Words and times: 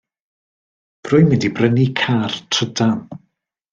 Rwy'n 1.09 1.29
mynd 1.33 1.45
i 1.49 1.51
brynu 1.59 1.85
car 2.01 2.41
trydan. 2.57 2.97